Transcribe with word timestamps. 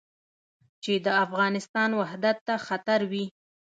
چې 0.83 0.93
د 1.05 1.07
افغانستان 1.25 1.89
وحدت 1.99 2.37
ته 2.47 2.55
خطر 2.67 2.99
وي. 3.11 3.25